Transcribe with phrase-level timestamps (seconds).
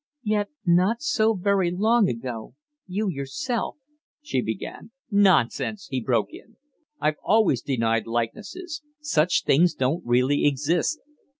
[0.23, 2.55] "Yet not so very long ago,
[2.87, 3.77] you yourself"
[4.23, 4.89] she began.
[5.11, 6.57] "Nonsense!" he broke in.
[6.99, 8.81] "I've always denied likenesses.
[8.99, 11.01] Such things don't really exist.